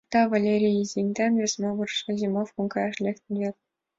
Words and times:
Да, 0.11 0.19
Валерий 0.31 0.81
Изеҥер 0.83 1.31
вес 1.39 1.53
могырысо 1.61 2.11
зимовкыш 2.21 2.67
каяш 2.73 2.95
лектын 3.05 3.33
вет. 3.41 3.55